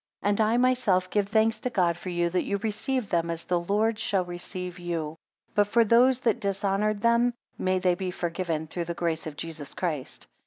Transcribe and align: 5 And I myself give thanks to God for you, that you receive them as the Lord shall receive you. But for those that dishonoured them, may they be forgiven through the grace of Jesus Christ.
5 0.23 0.29
And 0.29 0.41
I 0.41 0.57
myself 0.57 1.11
give 1.11 1.27
thanks 1.29 1.59
to 1.59 1.69
God 1.69 1.95
for 1.95 2.09
you, 2.09 2.31
that 2.31 2.41
you 2.41 2.57
receive 2.57 3.09
them 3.09 3.29
as 3.29 3.45
the 3.45 3.59
Lord 3.59 3.99
shall 3.99 4.25
receive 4.25 4.79
you. 4.79 5.15
But 5.53 5.67
for 5.67 5.85
those 5.85 6.21
that 6.21 6.39
dishonoured 6.39 7.01
them, 7.01 7.35
may 7.59 7.77
they 7.77 7.93
be 7.93 8.09
forgiven 8.09 8.65
through 8.65 8.85
the 8.85 8.95
grace 8.95 9.27
of 9.27 9.37
Jesus 9.37 9.75
Christ. 9.75 10.25